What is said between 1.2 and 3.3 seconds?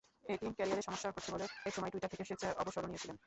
বলে একসময় টুইটার থেকে স্বেচ্ছা অবসরও নিয়েছিলেন।